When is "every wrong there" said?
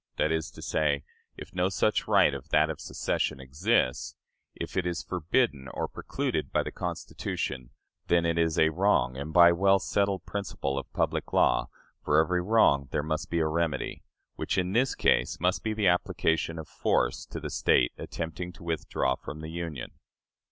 12.17-13.03